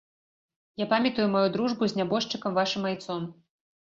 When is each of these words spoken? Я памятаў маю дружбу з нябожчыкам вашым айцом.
Я 0.81 0.85
памятаў 0.93 1.27
маю 1.35 1.43
дружбу 1.57 1.83
з 1.91 1.99
нябожчыкам 1.99 2.57
вашым 2.59 2.87
айцом. 2.93 3.21